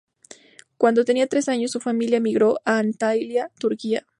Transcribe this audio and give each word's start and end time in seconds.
Cuando 0.79 1.05
tenía 1.05 1.27
tres 1.27 1.47
años, 1.47 1.69
su 1.69 1.79
familia 1.79 2.17
emigró 2.17 2.59
a 2.65 2.79
Antalya, 2.79 3.51
Turquía. 3.59 4.07